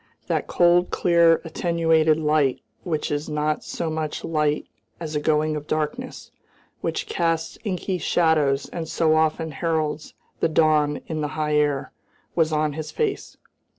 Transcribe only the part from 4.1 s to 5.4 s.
light as a